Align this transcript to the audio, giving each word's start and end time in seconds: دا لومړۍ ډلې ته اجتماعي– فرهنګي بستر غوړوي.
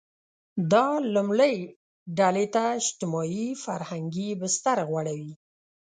دا 0.71 0.87
لومړۍ 1.15 1.55
ډلې 2.17 2.45
ته 2.53 2.63
اجتماعي– 2.79 3.47
فرهنګي 3.63 4.29
بستر 4.41 4.77
غوړوي. 4.89 5.31